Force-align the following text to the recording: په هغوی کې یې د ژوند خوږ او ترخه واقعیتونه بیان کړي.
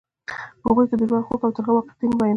په 0.61 0.67
هغوی 0.69 0.85
کې 0.89 0.95
یې 0.95 0.99
د 0.99 1.03
ژوند 1.09 1.25
خوږ 1.27 1.41
او 1.45 1.53
ترخه 1.55 1.71
واقعیتونه 1.73 2.15
بیان 2.15 2.19
کړي. 2.19 2.29